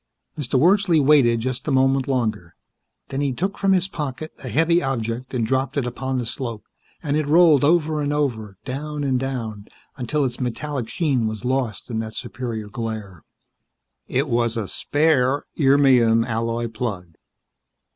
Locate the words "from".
3.59-3.71